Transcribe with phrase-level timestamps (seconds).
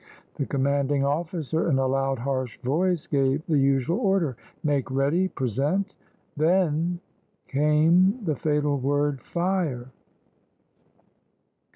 [0.33, 5.93] The commanding officer, in a loud, harsh voice, gave the usual order, "Make ready," "Present,"
[6.35, 6.99] then
[7.47, 9.91] came the fatal word "Fire!"